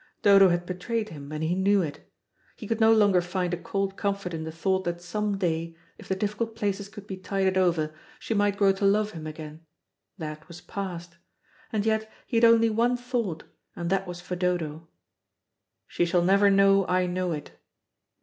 [0.23, 2.11] Dodo had betrayed him, and he knew it.
[2.55, 6.07] He could no longer find a cold comfort in the thought that some day, if
[6.07, 9.63] the difficult places could be tided over, she might grow to love him again.
[10.17, 11.17] That was past.
[11.71, 13.43] And yet he had only one thought,
[13.75, 14.87] and that was for Dodo.
[15.85, 17.51] "She shall never know I know it."